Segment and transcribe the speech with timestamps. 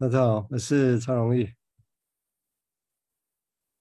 [0.00, 1.48] 大家好，我是蔡荣义。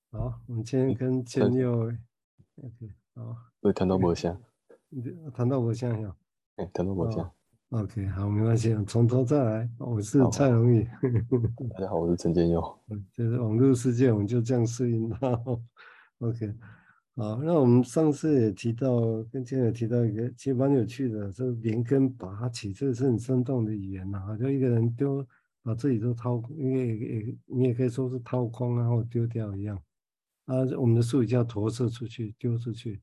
[0.10, 1.94] 好，我们今天跟建佑
[2.56, 3.36] ，OK，好。
[3.62, 4.36] 会谈到我像，
[5.32, 6.16] 谈到我像呀？
[6.56, 7.32] 哎，谈到我像。
[7.70, 9.70] OK，好，没关系，从头再来。
[9.78, 10.88] 我是蔡荣义。
[11.76, 12.80] 大家好，我是陈建佑。
[13.14, 15.40] 就是网络世界，我们就这样适应它。
[16.18, 16.52] OK。
[17.16, 19.00] 好，那我们上次也提到，
[19.32, 24.20] 跟今天也提到一个，其实蛮有趣的，就是连根拔起，这个是很生动的语言呐。
[24.26, 25.24] 好像一个人丢，
[25.68, 29.78] 把自己都掏，因为也你也可以说是掏空啊，或丢掉一样。
[30.46, 33.02] 啊，我们的术语叫投射出去，丢出去。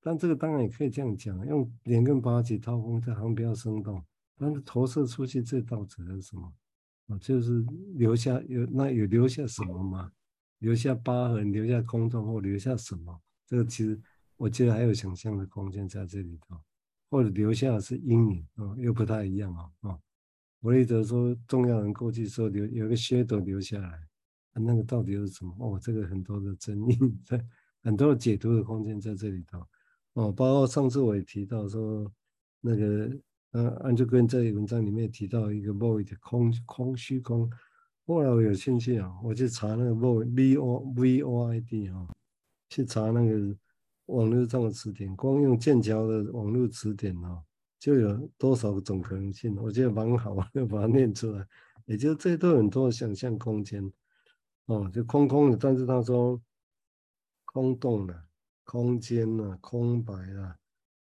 [0.00, 4.02] 但这个当然也可以这样讲，用连根拔起、掏空，这好像比较生动。
[4.38, 6.50] 但是投射出去，这道指的是什么？
[7.08, 7.62] 啊，就是
[7.96, 10.10] 留下有那有留下什么吗？
[10.60, 13.20] 留下疤痕，留下空洞，或留下什么？
[13.46, 14.00] 这个其实
[14.38, 16.58] 我觉得还有想象的空间在这里头，
[17.10, 19.98] 或者留下的是阴影啊，又不太一样啊啊。
[20.60, 24.00] 弗雷德说，重要人过去说留有一个 shadow 留下来，
[24.54, 25.54] 那个到底是什么？
[25.58, 27.44] 哦，这个很多的争议在，
[27.82, 29.66] 很多的解读的空间在这里头
[30.14, 30.32] 哦。
[30.32, 32.10] 包括上次我也提到说，
[32.60, 33.10] 那个
[33.52, 37.50] 呃，安德根在文章里面提到一个 void 空空虚空。
[38.06, 42.08] 后来我有兴趣啊，我去查那个 void v o v o i d 啊。
[42.70, 43.56] 去查那个
[44.06, 47.42] 网络上的词典，光用剑桥的网络词典哦，
[47.78, 49.56] 就有多少种可能性？
[49.56, 51.46] 我觉得蛮好， 就把它念出来。
[51.86, 53.90] 也就这都很多想象空间
[54.66, 56.40] 哦，就空空的，但是他说
[57.46, 58.24] 空洞的、
[58.64, 60.56] 空间了、空白了、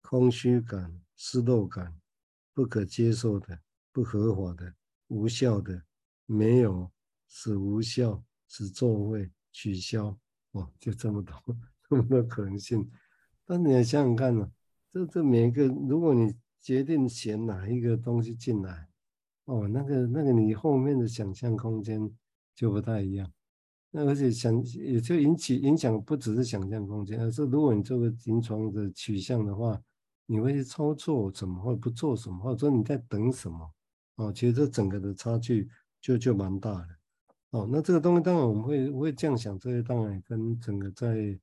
[0.01, 1.95] 空虚感、失落感、
[2.53, 3.61] 不可接受的、
[3.93, 4.75] 不合法的、
[5.07, 5.85] 无效的、
[6.27, 6.91] 没有、
[7.29, 10.19] 使无效、使作废、取消。
[10.53, 11.35] 哦，就这么多，
[11.89, 12.91] 这么多可能性。
[13.47, 14.51] 但你要想想看呢、啊，
[14.91, 18.89] 这这每一个，如果你决定选哪一个东西进来，
[19.47, 22.09] 哦，那个那个你后面的想象空间
[22.55, 23.31] 就不太一样。
[23.91, 29.83] 那而且想也就引起影响，不只是想象空间，而是如果你做个临床的取向的话，
[30.25, 33.71] 你会去操作什么，或不做什么，或者说你在等什么？
[34.15, 35.69] 哦，其实这整个的差距
[36.01, 36.89] 就就蛮大的。
[37.51, 41.39] 哦，那这个东西当然我们会会这样想，这些当然跟整个在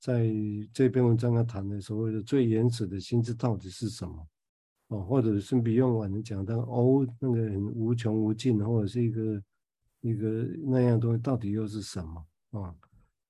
[0.00, 0.26] 在
[0.72, 4.26] 这篇文章要谈的所谓的最原始的心智到底是什么？
[4.88, 9.42] 哦，或者是比用我们讲的哦，那个很无穷无尽，或者是一个
[10.00, 12.26] 一个那样东西到底又是什么？
[12.50, 12.74] 啊、哦，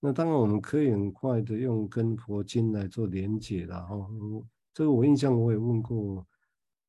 [0.00, 4.08] 那当然我们可以很快的用跟佛经来做连结了哈。
[4.72, 6.26] 这个我印象我也问过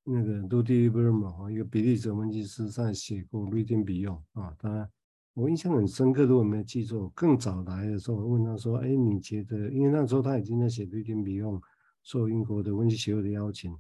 [0.04, 4.90] 那个 Rudy Verma 一个比利时分析师上写过《Reading Beyond》啊，当然。
[5.36, 9.70] 我印象很深刻，如果没有记错，更早来的时候，我问他说：“哎，你觉得？
[9.70, 11.60] 因为那时候他已经在写《Reading Beyond》，
[12.04, 13.76] 受英国的温习协会的邀请。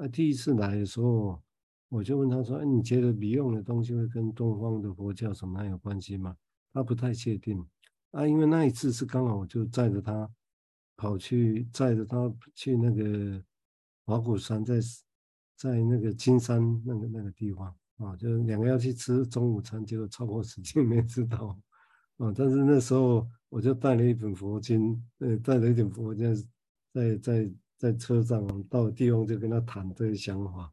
[0.00, 1.42] 那第一次来的时候，
[1.88, 6.36] 我就问他说：‘哎，你觉得你用的东西会跟东方的佛教什么有关系吗？’
[6.72, 7.66] 他不太确定。
[8.12, 10.30] 啊，因为那一次是刚好我就载着他
[10.96, 13.42] 跑去，载着他去那个
[14.06, 14.80] 华鼓山，在
[15.56, 21.58] 在那个金山那个那个地方。”啊，就是两个要去吃中午餐，结果超过时间没吃到，
[22.18, 26.32] 啊，但是那时候我就带了一本佛经，呃，带了一点佛经，
[26.94, 30.70] 在在在车上到地方就跟他谈这个想法，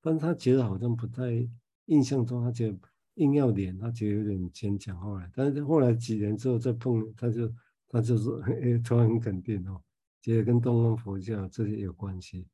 [0.00, 1.48] 但是他觉得好像不太，
[1.84, 2.78] 印象中他觉得
[3.16, 4.98] 硬要脸，他觉得有点牵强。
[4.98, 7.52] 后来，但是后来几年之后再碰，他就
[7.88, 9.80] 他就说， 哎，突然很肯定哦，
[10.22, 12.46] 觉得跟东方佛教这些有关系。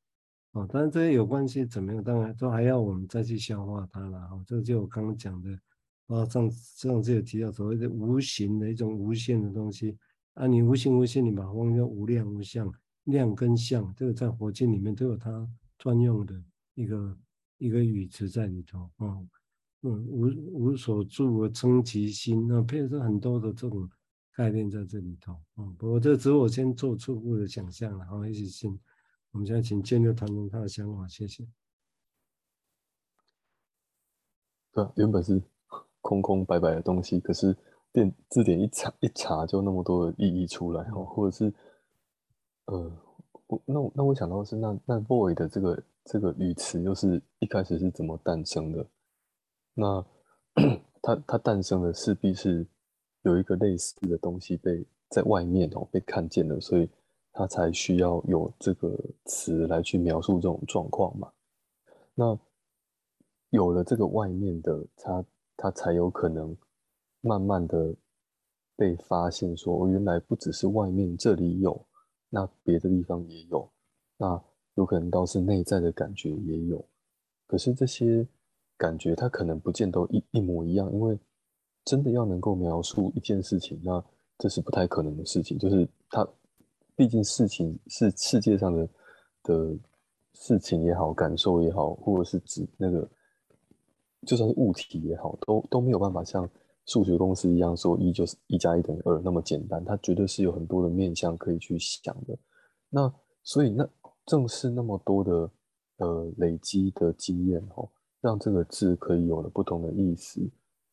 [0.52, 2.02] 哦，当然这些有关系怎么样？
[2.02, 4.18] 当然都还要我们再去消化它了。
[4.32, 5.50] 哦，这就我刚刚讲的，
[6.08, 9.96] 啊，上上次有提到所谓的无形的一种无限的东西
[10.34, 12.72] 啊，你无形无限，你把它忘掉无量无相，
[13.04, 15.48] 量跟相，这个在佛经里面都有它
[15.78, 16.34] 专用的
[16.74, 17.18] 一个
[17.58, 18.90] 一个语词在里头。
[18.96, 19.18] 啊，
[19.82, 23.88] 嗯，无无所住而称其心，啊，配合很多的这种
[24.34, 25.32] 概念在这里头。
[25.54, 28.78] 啊，不过这只是我先做初步的想象了，好，一起先。
[29.32, 31.48] 我们现在请建佑谈谈他的想法，谢谢。
[34.70, 35.42] 对，原本是
[36.00, 37.56] 空空白白的东西，可是
[37.92, 41.52] 电字典一查一查，就那么多的意义出来哦，或者是
[42.66, 42.92] 呃，
[43.46, 48.86] 我那那我想到是那那 void 的这个这个语词，又是一开始是怎么诞生的？
[49.74, 50.04] 那
[51.02, 52.66] 它它诞生的势必是
[53.22, 56.88] 有一个类似的东西被在外面哦被看见了，所以。
[57.34, 58.94] 他才需要有这个
[59.24, 61.32] 词来去描述这种状况嘛？
[62.14, 62.38] 那
[63.48, 65.24] 有了这个外面的，他
[65.56, 66.54] 他才有可能
[67.22, 67.96] 慢慢的
[68.76, 71.86] 被发现，说哦原来不只是外面这里有，
[72.34, 73.70] 那别的地方也有，
[74.16, 74.42] 那
[74.76, 76.82] 有可能倒是内在的感觉也有。
[77.46, 78.26] 可是这些
[78.78, 81.18] 感觉，它可能不见都一一模一样，因为
[81.84, 84.02] 真的要能够描述一件事情，那
[84.38, 85.58] 这是不太可能的事情。
[85.58, 86.26] 就是它，
[86.96, 88.88] 毕竟事情是世界上的
[89.42, 89.76] 的
[90.32, 93.06] 事情也好，感受也好，或者是指那个，
[94.26, 96.48] 就算是物体也好，都都没有办法像
[96.86, 99.84] 数学公式一样说一就是一加一等于二那么简单。
[99.84, 102.38] 它绝对是有很多的面向可以去想的。
[102.88, 103.12] 那
[103.42, 103.88] 所以那
[104.26, 105.50] 正是那么多的
[105.96, 107.88] 呃累积的经验哦。
[108.20, 110.40] 让这个字可以有了不同的意思，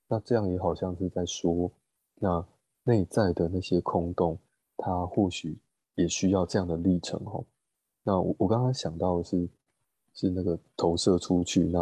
[0.07, 1.71] 那这样也好像是在说，
[2.15, 2.43] 那
[2.83, 4.39] 内在的那些空洞，
[4.75, 5.55] 它或许
[5.93, 7.45] 也需要这样的历程哦。
[8.01, 9.47] 那我我刚刚想到的是，
[10.15, 11.79] 是那个投射出去，那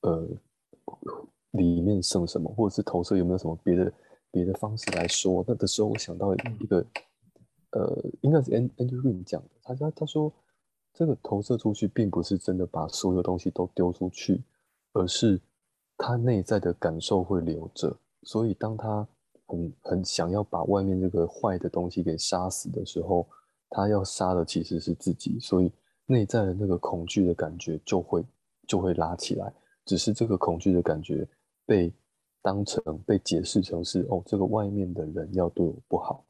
[0.00, 0.26] 呃
[1.52, 3.92] 里面剩什么，或者是投射有没有什么别的
[4.30, 5.44] 别的方式来说？
[5.46, 6.84] 那的时候我想到一个，
[7.70, 10.32] 呃，应该是 Andrew Green 讲的，他他他说，
[10.94, 14.42] 这个投射出去并不是真的把所有东西都丢出去。
[14.92, 15.40] 而是
[15.96, 19.06] 他内在的感受会留着，所以当他
[19.46, 23.24] 很很想要把外面这个坏的东西给杀死的时候，
[23.68, 25.70] 他要杀的其实是自己，所以
[26.06, 28.24] 内在的那个恐惧的感觉就会
[28.66, 29.52] 就会拉起来。
[29.84, 31.24] 只是这个恐惧的感觉
[31.70, 31.92] 被
[32.42, 36.24] 当成被解释成是哦，这个外面的人要对我不好，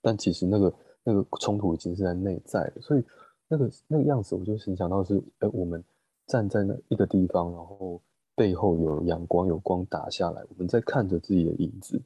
[0.00, 3.04] 但其实那个那个冲突已经是在内在了，所以
[3.48, 5.82] 那个那个样子，我就很想到是哎我们。
[6.28, 8.02] 站在那一个地方，然后
[8.34, 12.02] 背后有阳光，有光打下来，我们在看着自己的影子。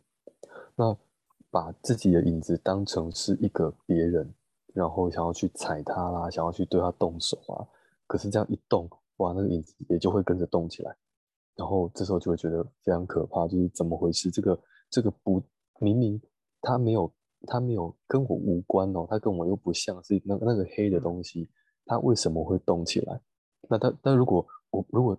[0.77, 0.95] 那
[1.51, 4.31] 把自己的影子当成是一个别人，
[4.75, 7.65] 然后想要去踩他啦，想要去对他动手啊。
[8.07, 8.87] 可是这样一动，
[9.17, 10.95] 哇，那个影子也就会跟着动起来。
[11.61, 14.31] 然后这时候就会觉得非常可怕，就是怎么回事？
[14.31, 14.59] 这个
[14.89, 15.43] 这个不
[15.79, 16.19] 明明
[16.63, 17.13] 他没有
[17.47, 21.51] 他没有跟我无关哦，他跟我又不像是那那个黑的东西，
[21.85, 23.21] 他为什么会动起来？
[23.69, 25.15] 那但但如果我如果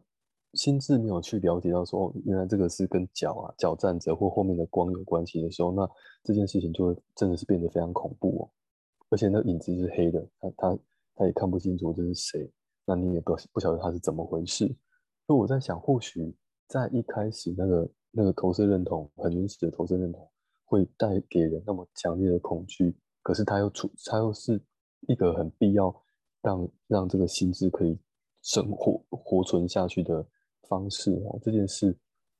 [0.55, 5.87] 心智没有去了解到说，哦，原来这个是跟脚啊脚站着或后面的光有关系的时候，那
[6.23, 8.49] 这件事情就会真的是变得非常恐怖哦。
[9.11, 10.79] 而且那影子是黑的，他他
[11.17, 12.51] 他也看不清楚这是谁，
[12.83, 14.75] 那你也不不晓得他是怎么回事。
[15.31, 16.35] 所以我在想，或许
[16.67, 20.29] 在一开始那个那个投射认同很原始的投射认同
[20.65, 22.93] 会带给人那么强烈的恐惧，
[23.23, 24.61] 可是他又处他又是
[25.07, 25.95] 一个很必要
[26.41, 27.97] 让让这个心智可以。
[28.43, 30.25] 生活活存下去的
[30.63, 31.95] 方式哦，这件事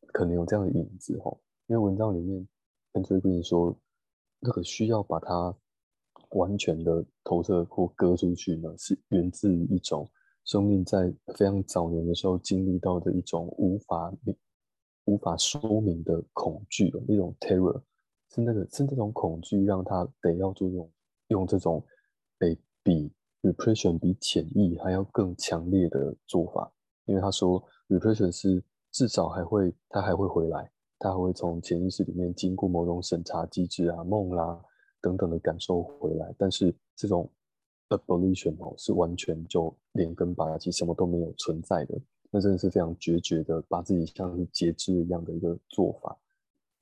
[0.08, 1.38] 可能有这样的影子哦。
[1.68, 2.46] 因为文章里面
[2.92, 3.74] 跟追跟你说，
[4.40, 5.56] 那个需要把它
[6.32, 10.10] 完全的投射或割出去呢，是源自于一种
[10.46, 14.14] 生命在非常早年的时候经历到的一种无法
[15.06, 17.82] 无法说明的恐惧，一种 terror，
[18.34, 20.92] 是那个是那种恐惧让他得要做用
[21.28, 21.84] 用这种
[22.38, 23.12] 被比。
[23.44, 26.72] Repression 比潜意还要更强烈的做法，
[27.06, 34.64] 因为他说 Repression 是至少还会，他还会回来，他还会从潜意识里面经过某种审查机制啊、梦啦
[35.02, 36.32] 等等的感受回来。
[36.38, 37.28] 但是这种
[37.98, 42.00] Abolition 哦，是完全就连根拔起，什么都没有存在的，
[42.30, 46.18] 那真的是非常决绝的，把自己像是截肢一样的一个做法。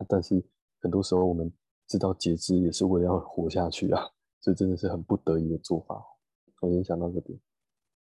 [0.07, 0.41] 但是
[0.79, 1.51] 很多时候我们
[1.87, 4.01] 知道截肢也是为了要活下去啊，
[4.39, 6.01] 所以真的是很不得已的做法。
[6.61, 7.39] 我联想到这边，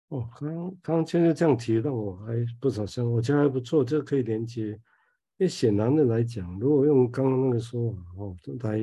[0.09, 4.79] 哦，刚刚现在这样提到，我还不少想，我觉得还不错，这个可以连接。
[5.37, 8.77] 因为显然的来讲，如果用刚刚那个说法哦，来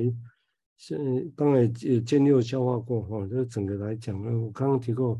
[0.81, 0.97] 现
[1.35, 5.13] 当然也建立消化过哈，这整个来讲呢，我刚刚提过，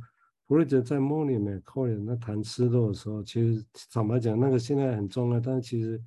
[0.48, 6.02] 弗洛伊德在 Monument Calling 那谈失落的时候，其实坦白讲，那个现在很重要，但是其实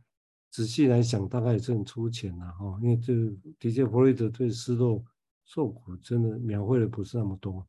[0.51, 3.15] 仔细来想，大概也是很粗浅的哈，因为这
[3.61, 5.01] 的确弗洛伊德对失落
[5.45, 7.65] 受苦真的描绘的不是那么多。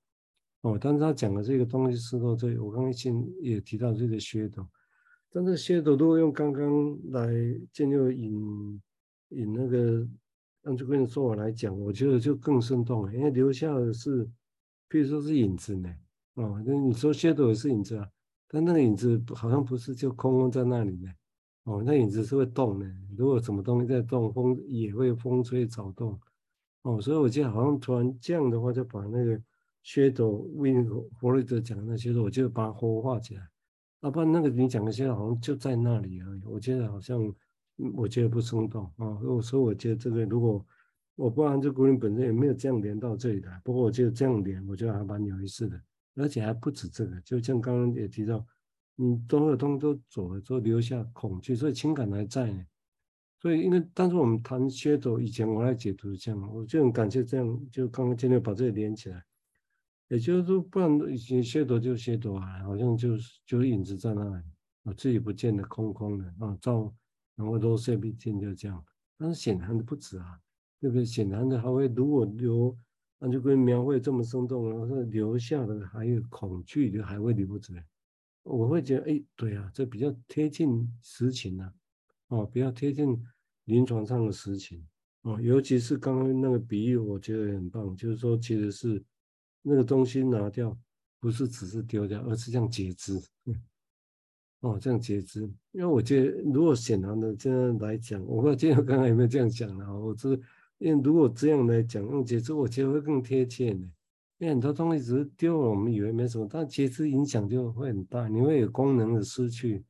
[0.61, 3.13] 哦，但是他讲的这个东西是说，这我刚刚先
[3.43, 4.67] 也提到这个噱头，
[5.31, 7.29] 但是噱头如果用刚刚来
[7.71, 8.81] 建立引
[9.29, 10.07] 引那个
[10.65, 14.29] 按这边的说法来讲，我觉得就更生动了，因为留下的是，
[14.87, 15.89] 比如说是影子呢，
[16.35, 18.07] 哦，那你说噱头也是影子啊，
[18.47, 21.09] 但那个影子好像不是就空空在那里呢，
[21.63, 22.85] 哦，那影子是会动的，
[23.17, 26.19] 如果什么东西在动，风也会风吹草动，
[26.83, 29.41] 哦，所以我觉得好像突然这样的话就把那个。
[29.87, 30.83] 噱头，为
[31.19, 33.47] 弗洛伊德讲的那些，我就把它活化起来。
[34.01, 36.41] 要不然那个你讲的现在好像就在那里而已。
[36.43, 37.21] 我觉得好像，
[37.93, 39.19] 我觉得不生动啊。
[39.23, 40.65] 我说我觉得这个，如果
[41.15, 43.59] 我不然这古人本身也没有这样连到这里来。
[43.63, 45.81] 不过我觉得这样连，我觉得还蛮有意思的。
[46.15, 48.45] 而且还不止这个，就像刚刚也提到，
[48.95, 52.63] 你所有东西都走了，都留下恐惧，所以情感还在呢。
[53.41, 59.21] 所以，因为当时我们谈噱头以前，我来解读这样，我就很感谢这样，就刚刚今天把这里连起来。
[60.07, 64.43] 也就是说，不然以前噱头就噱头啊，好像就是就影子在那里。
[64.83, 66.93] 我，自己不见得空空的啊，照
[67.35, 68.83] 然后都射笔见就这样，
[69.17, 70.39] 但是显然的不止啊，
[70.79, 71.05] 对不对？
[71.05, 72.77] 显然的还会如果留，
[73.19, 77.73] 那就跟描绘这么生动，然后留下的还有恐惧就还会留着，
[78.43, 81.73] 我会觉得哎，对啊，这比较贴近实情啊，
[82.27, 83.21] 哦，比较贴近
[83.65, 84.85] 临床上的实情。
[85.23, 89.03] 哦，尤其是刚刚那个比喻，我觉得很棒，就是说，其实是
[89.63, 90.77] 那个东西拿掉，
[91.19, 93.19] 不是只是丢掉，而是这样截肢。
[94.65, 95.41] 哦，这样截肢，
[95.73, 99.93] 因为我觉得，如果显然的这样来讲，我不知道今天刚刚有没有这样讲的啊？
[99.93, 100.29] 我是
[100.79, 103.87] 因为如果这样来讲，用截肢，我觉得会更贴切呢。
[104.39, 109.83] 因为很多东西只是丢了，我们以为没什么，但截肢影响就会很大，你会有功能的失去，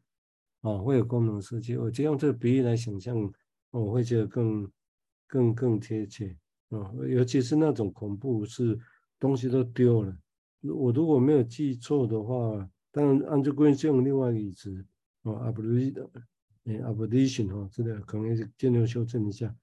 [0.62, 1.78] 啊，会有功能失去。
[1.78, 3.18] 我就用这个比喻来想象，
[3.72, 4.70] 我会觉得更。
[5.28, 6.38] 更更贴切
[6.70, 8.78] 啊，尤其是那种恐怖是
[9.20, 10.16] 东西都丢了。
[10.62, 14.86] 我如果没有记错的话，当然按照规定是用另外一个词
[15.24, 16.08] 哦，abolition，
[16.64, 19.54] 哎，abolition 哈，这个可能是尽量修正一下。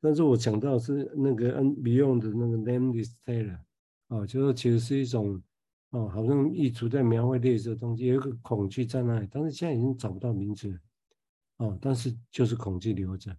[0.00, 3.58] 但是我想到是那个 Beyond 的那个 nameless terror
[4.06, 5.42] 啊，就是其实是一种
[5.90, 10.78] 哦，好像一直在描绘类似的东西，有一个恐惧在那里，但是现在已经找不到名字了
[11.58, 13.36] 哦，但是就是恐惧留着。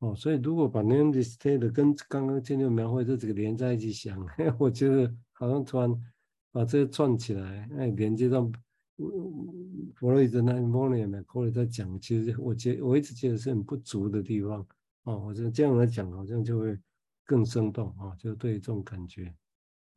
[0.00, 4.26] 哦，所以如果把 nameless terror 跟刚刚建六描绘这几个连在一起想，
[4.58, 5.94] 我觉得好像突然
[6.50, 8.50] 把这个串起来，哎，连接到
[9.94, 14.66] 弗洛伊德那 Monia McCauley 在讲，其实我觉我一直觉得是很不足的地方。
[15.04, 16.78] 哦，我觉得这样来讲好像就会
[17.24, 19.34] 更生动啊，就对这种感觉。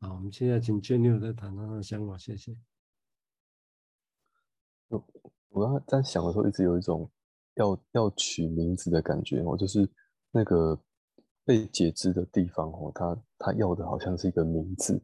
[0.00, 2.56] 好，我们现在请建六再谈谈他的想法，谢谢。
[4.88, 5.04] 我
[5.50, 7.10] 我刚刚在想的时候，一直有一种。
[7.56, 9.86] 要要取名字的感觉哦，就是
[10.30, 10.82] 那个
[11.44, 14.98] 被截肢的地方哦，他他要的好像是一个名字，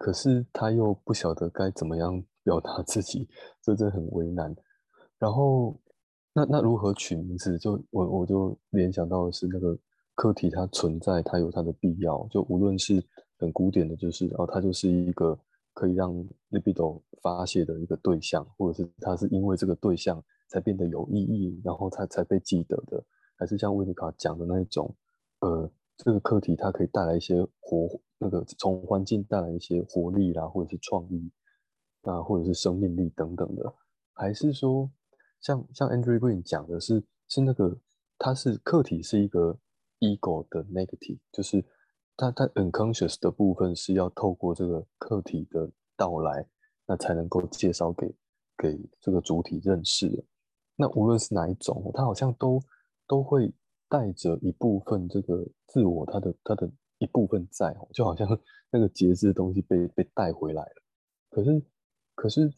[0.00, 3.28] 可是他又不晓得该怎么样表达自己，
[3.62, 4.54] 这真的很为难。
[5.18, 5.78] 然后
[6.32, 7.58] 那那如何取名字？
[7.58, 9.78] 就我我就联想到的是那个
[10.14, 12.26] 课题，它存在，它有它的必要。
[12.30, 13.02] 就无论是
[13.38, 15.38] 很古典的，就是哦，它就是一个
[15.74, 16.12] 可以让
[16.50, 20.22] libido 发泄的一个对象，或者是它是因为这个对象。
[20.48, 23.02] 才变得有意义，然后才才被记得的，
[23.38, 24.94] 还是像维尼卡讲的那一种，
[25.40, 31.30] 呃，这个课题它可以带来一些活，那个从环境带来一些活力啦，或者是创意，
[32.02, 33.74] 啊，或者是生命力等等的，
[34.12, 34.90] 还是说，
[35.40, 37.76] 像像 Andrew Green 讲的是，是那个，
[38.18, 39.58] 它是客体是一个
[40.00, 41.64] ego 的 negative，就是
[42.16, 46.46] 它它 unconscious 的部分是要透过这个客体的到来，
[46.86, 48.14] 那才能够介绍给
[48.58, 50.24] 给这个主体认识的。
[50.76, 52.60] 那无论是哪一种，他好像都
[53.06, 53.52] 都会
[53.88, 56.68] 带着一部分这个自我，他的他的
[56.98, 58.26] 一部分在，就好像
[58.70, 60.82] 那个节制的东西被被带回来了。
[61.30, 61.62] 可是
[62.22, 62.48] 可是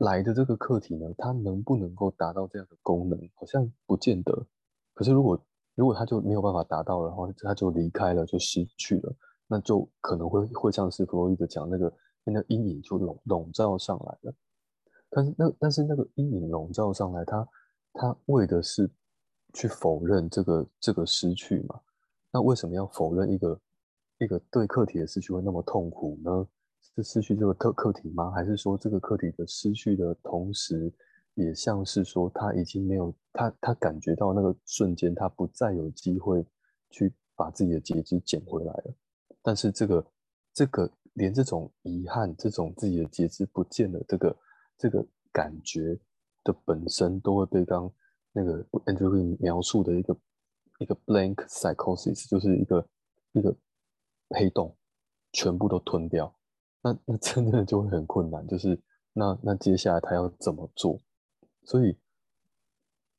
[0.00, 4.46] 来的这个课题呢，它能不能够达到这样的功能，好像不见得。
[4.92, 5.42] 可是如果
[5.74, 11.94] 如果他就没有办法达到的话，他就离开了，就失去了，那就可能会会像是弗洛伊德讲那个
[12.24, 14.34] 那个阴影就笼笼罩上来了。
[15.08, 17.48] 但是那但是那个阴影笼罩上来，他
[17.94, 18.90] 他为的是
[19.54, 21.80] 去否认这个这个失去嘛？
[22.30, 23.60] 那为什么要否认一个
[24.18, 26.46] 一个对课题的失去会那么痛苦呢？
[26.96, 28.30] 是失去这个课课题吗？
[28.30, 30.92] 还是说这个课题的失去的同时，
[31.34, 36.44] 也像是说他已经没有他他感觉到那个瞬间，他不再有机会
[36.90, 38.94] 去把自己的截肢捡回来了。
[39.42, 40.06] 但是这个
[40.54, 44.36] 这个连这种遗憾，这种自己的截肢不见了，这个。
[44.78, 45.98] 这个感觉
[46.44, 47.90] 的本身都会被刚
[48.30, 50.14] 那个 Andrew 描述的一个
[50.80, 52.86] 一个 blank psychosis，就是一个
[53.32, 53.56] 一个
[54.28, 54.76] 黑洞，
[55.32, 56.35] 全部都吞掉。
[56.86, 58.80] 那那真的就会很困难，就是
[59.12, 61.00] 那那接下来他要怎么做？
[61.64, 61.96] 所以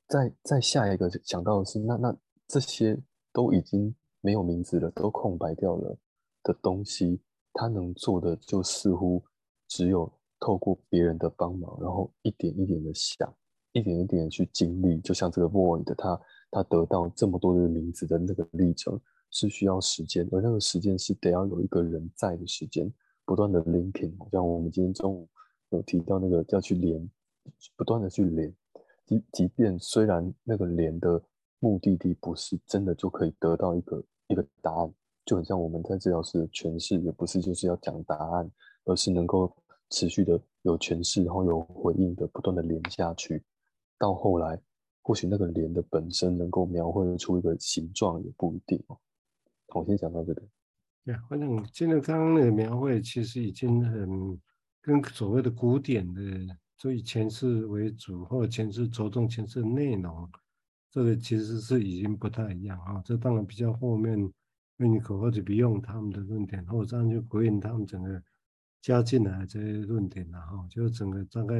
[0.07, 2.97] 在在下一个想到的是，那那这些
[3.33, 5.97] 都已经没有名字了，都空白掉了
[6.43, 7.19] 的东西，
[7.51, 9.21] 他能做的就似乎
[9.67, 10.09] 只有。
[10.39, 13.27] 透过别人的帮忙，然后一点一点的想，
[13.71, 16.21] 一点一点的去经历，就像这个 Void 他
[16.51, 22.88] 他得到这么多的名字的那个历程是需要时间，而那个时间是得要有一个人在的时间，
[23.27, 25.29] 不断的 linking，像我们今天中午
[25.69, 27.07] 有提到那个要去连，
[27.75, 28.51] 不断的去连，
[29.05, 31.22] 即即便虽然那个连的
[31.60, 34.91] 目的地不是真的就可以得到一个一个答案，
[35.25, 38.50] 就很像我们在治疗室的诠释，也不是就是要讲答案，
[38.86, 39.55] 而是能够。
[39.89, 43.41] 持续的有诠释，然后有回应的，不断的连下去，
[43.98, 44.60] 到后来，
[45.01, 48.98] 或许那个连的本身能够描绘出一个形状，也不一定哦。
[49.67, 50.41] 我先讲到这里。
[51.07, 54.37] 对，反正今天刚刚那个描绘，其实已经很
[54.81, 56.21] 跟所谓的古典的
[56.77, 60.29] 就以诠释为主，或者诠释着重诠释内容，
[60.91, 63.01] 这个其实是已经不太一样啊。
[63.05, 64.19] 这当然比较后面
[64.79, 68.21] Winnicott 或者 Bion 他们的论点，或者按照 Green 他们整个
[68.81, 71.55] 加进来这些论点了哈，就整个大概，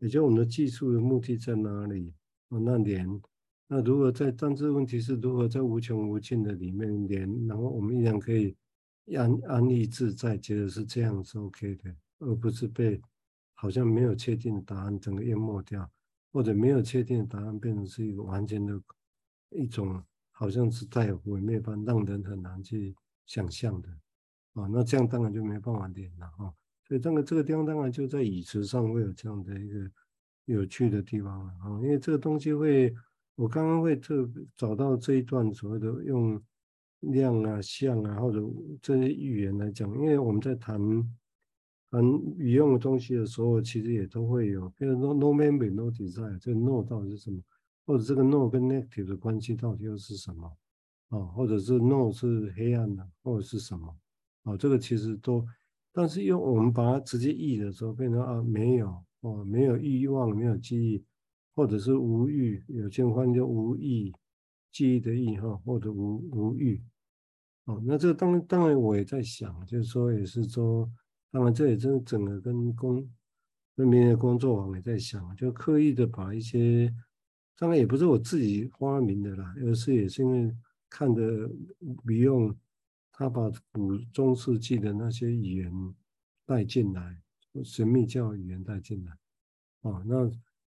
[0.00, 2.12] 也就我们的技术的目的在哪里？
[2.48, 3.08] 那连，
[3.68, 8.56] 那如何在，但是问题是如何在无穷无尽的里面连，然后我们依然可以
[9.16, 13.00] 安安逸自在，觉得是这样是 OK 的，而不是被
[13.54, 15.90] 好像没有确定的答案整个淹没掉，
[16.32, 18.80] 或者没有确定的答案变成是一个完全的
[19.50, 22.94] 一种好像是带有毁灭般，让人很难去
[23.26, 23.88] 想象的
[24.54, 26.54] 啊，那这样当然就没办法连了哈。
[26.86, 29.90] 所以这个这个地方当然就在椅子上会有这样的一个。
[30.46, 32.92] 有趣的地方了啊，因为这个东西会，
[33.36, 36.42] 我刚刚会特找到这一段所谓的用
[37.00, 38.40] 量啊、像啊，或者
[38.80, 40.78] 这些语言来讲，因为我们在谈
[41.90, 42.04] 谈
[42.36, 47.40] 语用的东西的时候，其实也都会有，比如说 no memory no desire，这个 no 到底是什么，
[47.86, 50.52] 或者这个 no 跟 negative 的关系到底又是什么
[51.08, 51.18] 啊？
[51.18, 53.96] 或者是 no 是黑暗的，或者是什么
[54.44, 54.56] 啊？
[54.56, 55.44] 这个其实都，
[55.92, 59.04] 但是用我们把它直接译的时候，变成啊没有。
[59.22, 61.04] 哦，没有欲望，没有记忆，
[61.54, 64.10] 或者是无欲，有些人翻译叫无忆，
[64.72, 66.82] 记忆的忆哈，或者无无欲。
[67.64, 70.90] 哦，那这个当当然我也在想，就是说也是说，
[71.30, 73.10] 当然这也真的整个跟工
[73.76, 76.94] 跟别的工作坊也在想，就刻意的把一些，
[77.56, 80.56] 当然也不是我自己发明的啦，而是也是因为
[80.88, 81.48] 看的
[82.06, 82.56] Bion，
[83.12, 85.72] 他把古中世纪的那些语言
[86.46, 87.20] 带进来。
[87.64, 89.12] 神秘教语言带进来，
[89.80, 90.30] 哦，那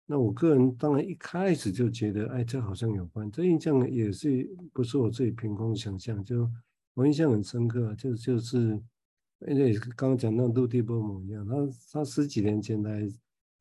[0.07, 6.51] 那我个人当然一开始就觉得，哎，这好像有关，这印象也是不是我自己凭空想象，就
[6.95, 8.81] 我印象很深刻，就就是，
[9.49, 11.55] 因为刚刚讲那陆地波姆一样，他
[11.93, 13.09] 他十几年前来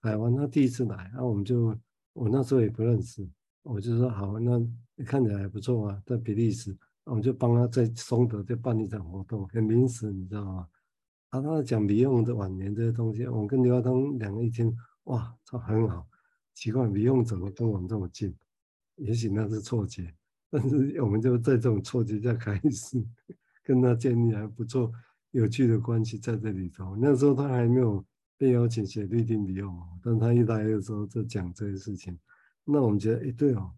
[0.01, 1.75] 台湾，他第一次来，那我们就
[2.13, 3.25] 我那时候也不认识，
[3.63, 4.59] 我就说好，那
[5.05, 10.67] 看起来还不错啊，在比利时，我们就帮他在松德就办一场活动，很临时，你知道吗？
[11.29, 14.75] 他他讲 Bion 的晚年这些东西，我跟刘耀东两个一听，
[15.05, 16.05] 哇，他很好。
[16.61, 18.31] 奇怪米用怎么跟我们这么近？
[18.97, 20.13] 也许那是错觉，
[20.51, 23.03] 但是我们就在这种错觉下开始
[23.63, 24.91] 跟他建立还不错、
[25.31, 26.95] 有趣的关系在这里头。
[26.95, 28.05] 那时候他还没有
[28.37, 32.15] 被邀请写《律定 Bion》，但他一来的时候就讲这些事情。
[32.63, 33.71] 那我们觉得，哎，对哦，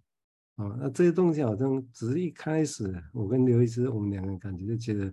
[0.56, 5.06] 啊，那这些东西好像只是一开始，我跟刘医师，我们两个人感觉就觉得。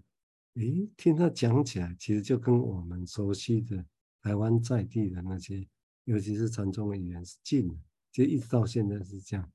[0.55, 3.87] 诶，听他讲起来，其实就跟我们熟悉的
[4.21, 5.65] 台湾在地的那些，
[6.05, 7.75] 尤其是禅宗的语言是近的，
[8.11, 9.53] 就一直到现在是这样。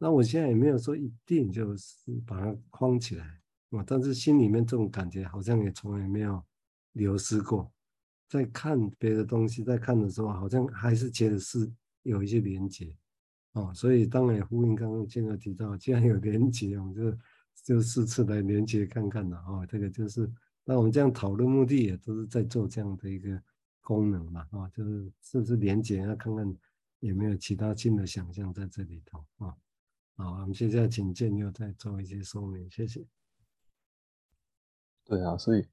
[0.00, 6.42] 那我现在也没有说一定就是把它框起来，我，但是心里面这种感觉好像也从来没有
[6.92, 7.70] 流失过。
[8.28, 11.70] 在看别的东西，在看的时候，好像还是觉得是
[12.02, 12.96] 有一些连接，
[13.52, 17.18] 哦，所以当然呼应刚刚建哥提到，既然有连接，我们就。
[17.64, 20.30] 就四次来连接看看了啊，这个就是
[20.64, 23.42] 那我们这样讨论目的也都是在做这样的一个
[23.88, 26.56] 功能嘛啊，就是是不是连接啊，看看
[27.00, 29.56] 有没有其他新的想象在这里头啊。
[30.16, 33.02] 好，我们现在请建佑再做一些说明，谢谢。
[35.06, 35.66] 对啊，所以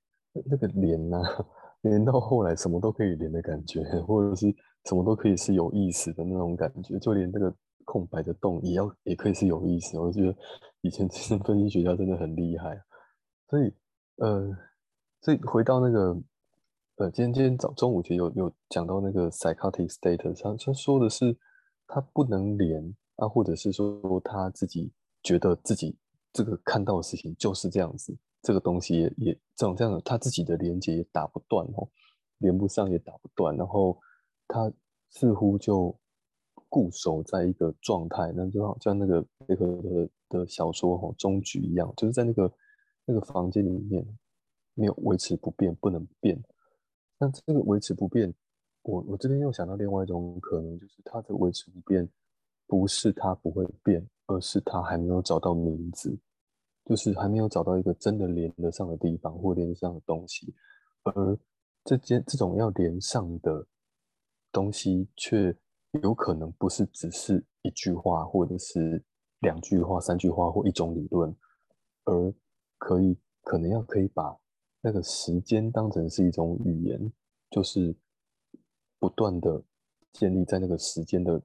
[0.46, 1.46] 那个连呐、啊，
[1.82, 4.48] 连到后来什么都可以连的感觉，或者是
[4.86, 7.54] 什么都可以是有意思的那种感觉，就连这个。
[7.88, 10.36] 空白的洞也要也可以是有意思，我觉得
[10.82, 12.82] 以前精神分析学家真的很厉害，
[13.48, 13.72] 所以
[14.16, 14.58] 呃，
[15.22, 16.20] 所以回到那个
[16.98, 21.38] 呃，今天今天早中午其实有有讲到那个 psychotic state，他他说的是
[21.88, 25.98] 他不能连啊，或者是说他自己觉得自己
[26.32, 31.90] 这个看到的事情就是这样子，这个东西也也这种这样的他自己的连接也打不断哦，
[32.38, 33.98] 连不上也打不断，然后
[34.48, 34.72] 他
[35.10, 35.98] 似乎就。
[36.68, 42.52] 固守在一个状态，那就好像那个贝壳的的小说哈终局一样，就是在那个
[43.06, 44.06] 那个房间里面
[44.74, 46.38] 没有维持不变，不能变。
[47.26, 48.34] 但这个维持不变，
[48.84, 52.08] 我我这边又想到另外一种可能，就是它的维持不变
[52.68, 56.16] 不是它不会变，而是它还没有找到名字，
[56.86, 60.54] 就是还没有找到一个真的连得上的地方或连得上的东西，
[61.04, 61.40] 而
[61.84, 63.66] 这件这种要连上的
[64.52, 65.58] 东西却。
[66.02, 69.02] 有可能不是只是一句话，或者是
[69.40, 71.34] 两句话、三句话或一种理论，
[72.04, 72.34] 而
[72.78, 74.38] 可以可能要可以把
[74.86, 77.12] 那个时间当成是一种语言，
[77.50, 77.96] 就是
[79.00, 79.64] 不断的
[80.14, 81.42] 建立在那个时间的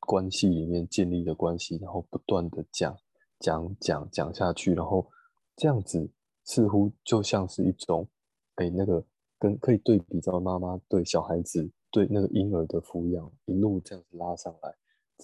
[0.00, 2.98] 关系里面建立的关系，然后不断的讲
[3.38, 5.08] 讲讲讲下去，然后
[5.54, 6.10] 这样子
[6.42, 8.08] 似乎就像是一种，
[8.56, 9.06] 哎，那个
[9.38, 11.70] 跟可以对比到妈妈对小孩子。
[11.92, 14.74] 对那个婴儿的抚养一路这样子拉上来，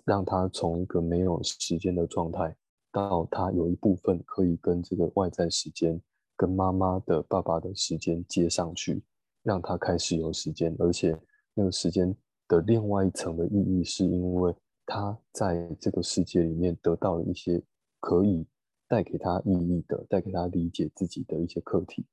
[0.06, 2.56] 让他从一个没有时间的状态，
[2.90, 6.00] 到他有一部分可以跟这个外在时间、
[6.42, 9.00] 跟妈妈的、爸爸的时间接上去，
[9.44, 11.16] 让他开始有时间，而且
[11.54, 12.12] 那个时间
[12.48, 14.52] 的另外一层的意义，是因为
[14.84, 17.62] 他在这个世界里面得到了一些
[18.00, 18.44] 可以
[18.88, 22.04] 带给他意义的、带给他理解自己的一些课题。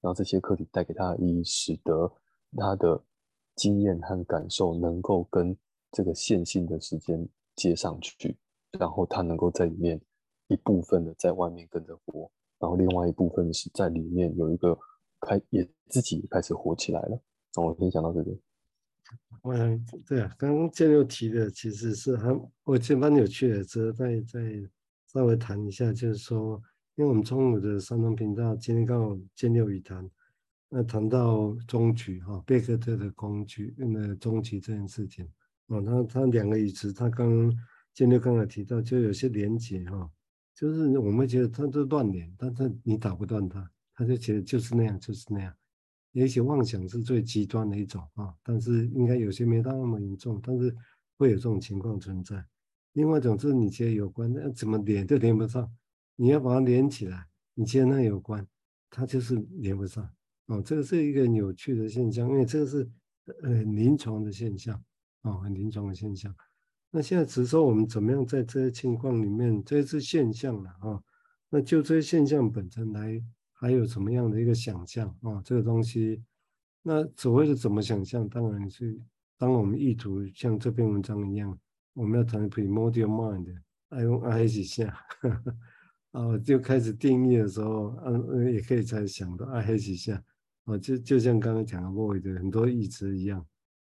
[0.00, 2.08] 然后这些课题带给他的意义，使得
[2.56, 3.02] 他的
[3.56, 5.56] 经验和感受能够跟
[5.90, 8.38] 这个线性的时间接上去，
[8.78, 10.00] 然后他能够在里面
[10.46, 12.30] 一部分的在外面跟着活，
[12.62, 14.78] 然后另外一部分是在里面有一个
[15.20, 17.22] 开也自己也开始活起来了。
[17.56, 18.40] 那我先讲到这里。
[19.42, 22.32] 嗯，对啊，刚刚建六提的其实是还
[22.64, 24.40] 我觉得蛮有趣的，只是再再
[25.08, 26.62] 稍微谈一下，就是说。
[26.96, 30.06] 因为我们中午的山东频道今天刚好建六语谈，
[30.68, 35.26] 那谈到终局哈，贝克特的工具，那终局这件事情，
[35.68, 37.50] 哦，他他两个语词，他刚
[37.94, 40.10] 建六刚才提到，就有些连结哈，
[40.62, 45.52] 就是我们觉得他都断联，但是你打不断他，他就觉得就是那样，就是那样。
[46.12, 50.72] 也许妄想是最极端的一种啊，但是应该有些没到那么严重，但是
[51.18, 52.46] 会有这种情况存在。
[52.92, 55.68] 另外一种是你觉得有关，那怎么连都连不上。
[56.14, 58.46] 你要把它连起来，你觉得那有关，
[58.88, 60.08] 它就是连不上
[60.46, 60.62] 哦。
[60.62, 62.88] 这个是一个有趣的现象，因为这个是
[63.42, 64.80] 呃临床的现象
[65.22, 66.32] 哦，很临床的现象。
[66.94, 71.02] 那现在只是说我们怎么样在这些情况里面，这是现象了啊、哦。
[71.48, 73.18] 那就这些现象本身来，
[73.54, 75.42] 还有什么样的一个想象啊、哦？
[75.42, 76.22] 这个东西，
[76.82, 79.00] 那所谓的怎么想象，当然是
[79.38, 81.58] 当我们意图像这篇文章一样，
[81.94, 83.56] 我们要谈 primordial mind，
[83.88, 84.94] 爱用爱几下。
[86.12, 90.22] 哦，就开始定义的时候，嗯，也可以才想到啊，黑几下，
[90.64, 93.42] 啊，就就像刚刚讲的莫维的很多义词一样，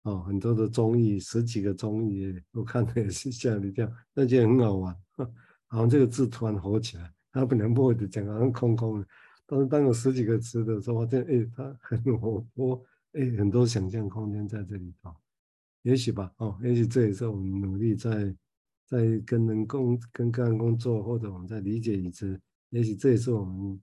[0.05, 4.97] 哦，很多的综艺，十几个综艺，我看的也是吓一跳，那就很好玩，
[5.67, 9.07] 好像这个字突然火起来，他本来不会的讲好像空空的，
[9.45, 15.14] 但是当有十几个词的时候，发现哎，它很活泼，哎，很多想象空间在这里头，
[15.83, 18.35] 也许吧，哦，也许这也是我们努力在。
[18.87, 22.38] 在跟人工、跟个人工作，或者我们在理解语词，
[22.69, 23.81] 也许这也是我们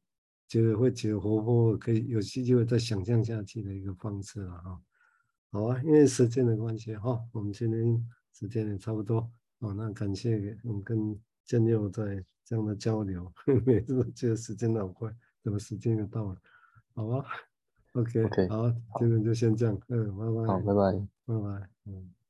[0.47, 4.79] 觉得会觉得活泼，可以有机会再想象下去的一个方式了哈。
[5.51, 9.73] 好啊，因为时间的关系哈，我们今天时间也差不多哦。
[9.73, 13.31] 那感谢我们跟建六在这样的交流，
[13.65, 16.37] 每次都觉得时间好快，怎么时间也到了？
[16.93, 17.25] 好啊
[17.93, 22.20] ，OK，OK，好，今天就先这样，嗯，拜拜，好，拜拜，拜拜，嗯。